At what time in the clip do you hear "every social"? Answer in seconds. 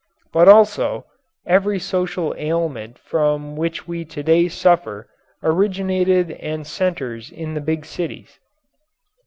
1.45-2.33